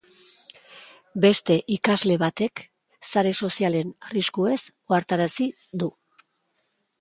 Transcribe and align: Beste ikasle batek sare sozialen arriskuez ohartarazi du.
Beste 1.25 1.57
ikasle 1.75 2.15
batek 2.23 2.63
sare 3.09 3.35
sozialen 3.43 3.93
arriskuez 4.09 4.59
ohartarazi 4.63 5.51
du. 5.85 5.93